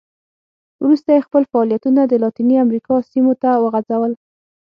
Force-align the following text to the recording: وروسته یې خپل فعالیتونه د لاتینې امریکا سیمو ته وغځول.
وروسته 0.83 1.09
یې 1.15 1.25
خپل 1.27 1.43
فعالیتونه 1.51 2.01
د 2.05 2.13
لاتینې 2.23 2.55
امریکا 2.65 2.95
سیمو 3.11 3.33
ته 3.41 3.49
وغځول. 3.63 4.11